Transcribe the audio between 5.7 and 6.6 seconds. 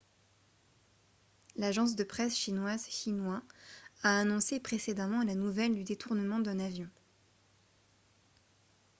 du détournement d'un